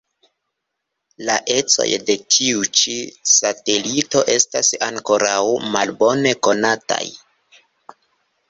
La 1.29 1.33
ecoj 1.55 1.85
de 2.07 2.15
tiu-ĉi 2.35 2.95
satelito 3.33 4.25
estas 4.37 4.73
ankoraŭ 4.89 5.39
malbone 5.77 6.33
konataj. 6.49 7.03